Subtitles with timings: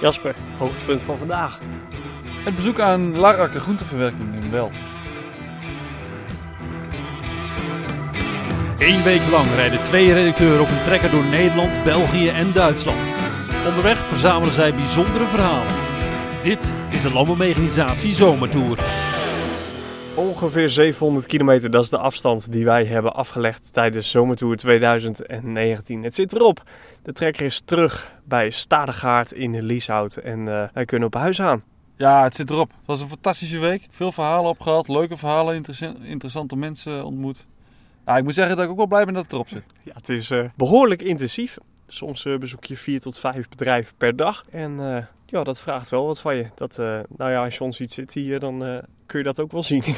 [0.00, 1.58] Jasper, hoogtepunt van vandaag.
[2.44, 4.70] Het bezoek aan Larakker Groenteverwerking in Wel.
[8.78, 13.12] Eén week lang rijden twee redacteuren op een trekker door Nederland, België en Duitsland.
[13.66, 15.74] Onderweg verzamelen zij bijzondere verhalen.
[16.42, 18.78] Dit is de Landbouwmechanisatie Zomertour.
[20.18, 26.02] Ongeveer 700 kilometer, dat is de afstand die wij hebben afgelegd tijdens Zomertour 2019.
[26.02, 26.62] Het zit erop.
[27.02, 31.62] De trekker is terug bij Stadegaard in Lieshout en eh, wij kunnen op huis aan.
[31.96, 32.70] Ja, het zit erop.
[32.70, 33.86] Het was een fantastische week.
[33.90, 37.44] Veel verhalen opgehaald, leuke verhalen, interessa- interessante mensen ontmoet.
[38.06, 39.64] Ja, ik moet zeggen dat ik ook wel blij ben dat het erop zit.
[39.82, 41.58] Ja, het is eh, behoorlijk intensief.
[41.88, 44.44] Soms eh, bezoek je vier tot vijf bedrijven per dag.
[44.50, 46.46] En ja, dat vraagt wel wat van je.
[46.54, 46.76] Dat,
[47.16, 49.82] nou ja, als je ons ziet zitten hier, dan kun je dat ook wel zien.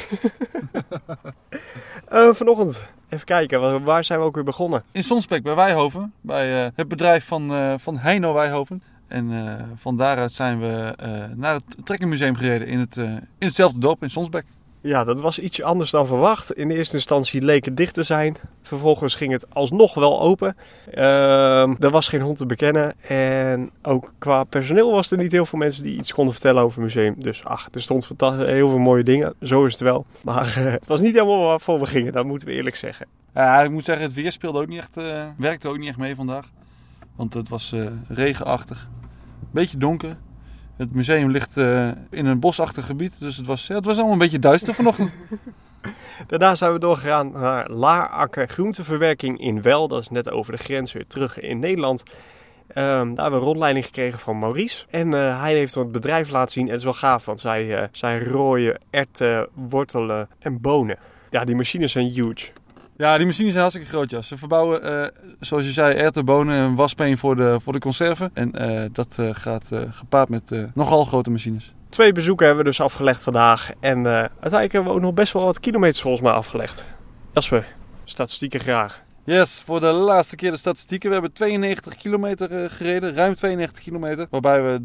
[2.07, 4.83] Eh, vanochtend, even kijken, waar, zijn we ook weer begonnen?
[4.91, 8.83] In Sonsbeek bij Wijhoven, bij eh, het bedrijf van, eh, van Heino Wijhoven.
[9.07, 9.31] En
[9.75, 10.95] van daaruit zijn we
[11.35, 14.45] naar het Trekkermuseum gereden in, het, in hetzelfde dorp in Sonsbeek.
[14.83, 16.53] Ja, dat was iets anders dan verwacht.
[16.53, 18.35] In eerste instantie leek het dicht te zijn.
[18.61, 20.55] Vervolgens ging het alsnog wel open.
[20.91, 22.93] Ehm, er was geen hond te bekennen.
[23.01, 26.81] En ook qua personeel was er niet heel veel mensen die iets konden vertellen over
[26.81, 27.15] het museum.
[27.17, 29.33] Dus ach, er stond heel veel mooie dingen.
[29.41, 30.05] Zo is het wel.
[30.23, 33.07] Maar eh, het was niet helemaal waarvoor we gingen, dat moeten we eerlijk zeggen.
[33.33, 35.97] Ja, ik moet zeggen, het weer speelde ook niet echt, eh, werkte ook niet echt
[35.97, 36.49] mee vandaag.
[37.15, 38.87] Want het was eh, regenachtig.
[39.51, 40.17] Beetje donker.
[40.81, 43.19] Het museum ligt eh, in een bosachtig gebied.
[43.19, 45.11] Dus het was, ja, het was allemaal een beetje duister vanochtend.
[46.27, 49.87] Daarna zijn we doorgegaan naar Laarakker Groenteverwerking in Wel.
[49.87, 52.03] Dat is net over de grens weer terug in Nederland.
[52.67, 54.85] Ehm, daar hebben we een rondleiding gekregen van Maurice.
[54.89, 56.67] En eh, hij heeft ons het bedrijf laten zien.
[56.67, 60.97] Het is wel gaaf, want zij, eh, zij rooien erwten, wortelen en bonen.
[61.29, 62.51] Ja, die machines zijn huge.
[63.01, 64.21] Ja, die machines zijn hartstikke groot, ja.
[64.21, 65.07] Ze verbouwen, eh,
[65.39, 68.31] zoals je zei, erwten, bonen en waspeen voor de, voor de conserven.
[68.33, 71.73] En eh, dat eh, gaat gepaard met nogal grote machines.
[71.89, 73.71] Twee bezoeken hebben we dus afgelegd vandaag.
[73.79, 76.89] En uiteindelijk hebben we ook nog best wel wat kilometers volgens mij afgelegd.
[77.33, 77.67] Jasper,
[78.03, 79.01] statistieken graag.
[79.23, 81.07] Yes, voor de laatste keer de statistieken.
[81.07, 84.27] We hebben 92 kilometer gereden, ruim 92 kilometer.
[84.29, 84.79] Waarbij we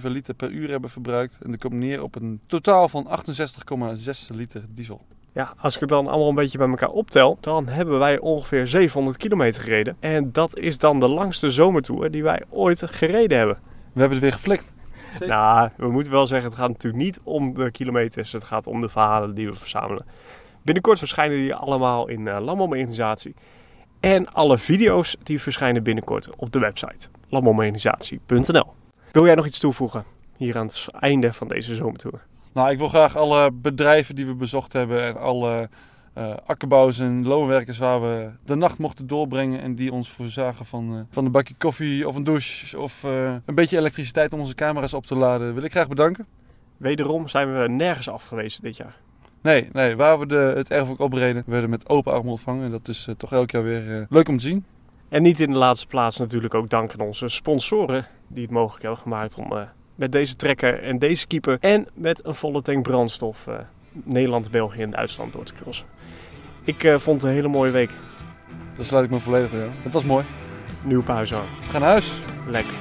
[0.00, 1.38] 23,7 liter per uur hebben verbruikt.
[1.42, 5.04] En dat komt neer op een totaal van 68,6 liter diesel.
[5.36, 8.66] Ja, als ik het dan allemaal een beetje bij elkaar optel, dan hebben wij ongeveer
[8.66, 9.96] 700 kilometer gereden.
[10.00, 13.58] En dat is dan de langste zomertour die wij ooit gereden hebben.
[13.92, 14.72] We hebben het weer geflikt.
[15.26, 18.32] Nou, we moeten wel zeggen, het gaat natuurlijk niet om de kilometers.
[18.32, 20.04] Het gaat om de verhalen die we verzamelen.
[20.62, 23.34] Binnenkort verschijnen die allemaal in uh, Landbouwmechanisatie.
[24.00, 28.72] En alle video's die verschijnen binnenkort op de website landbouwmechanisatie.nl.
[29.12, 30.04] Wil jij nog iets toevoegen
[30.36, 32.20] hier aan het einde van deze zomertour?
[32.56, 35.68] Nou, ik wil graag alle bedrijven die we bezocht hebben en alle
[36.12, 40.96] eh, akkerbouwers en loonwerkers waar we de nacht mochten doorbrengen en die ons voorzagen van,
[40.96, 44.54] eh, van een bakje koffie of een douche of eh, een beetje elektriciteit om onze
[44.54, 46.26] camera's op te laden, wil ik graag bedanken.
[46.76, 48.96] Wederom zijn we nergens afgewezen dit jaar.
[49.42, 52.64] Nee, nee, waar we de, het erf ook opreden, werden met open armen ontvangen.
[52.64, 54.64] En dat is toch elk jaar weer leuk om te zien.
[55.08, 58.82] En niet in de laatste plaats natuurlijk ook dank aan onze sponsoren die het mogelijk
[58.82, 63.46] hebben gemaakt om met deze trekker en deze keeper en met een volle tank brandstof
[63.46, 63.54] eh,
[63.92, 65.86] Nederland, België en Duitsland door te crossen.
[66.64, 67.90] Ik eh, vond het een hele mooie week.
[68.76, 69.72] Daar sluit ik me volledig bij aan.
[69.82, 70.24] Het was mooi.
[70.82, 71.46] Nu op huis aan.
[71.60, 72.12] We gaan naar huis.
[72.48, 72.74] Lekker.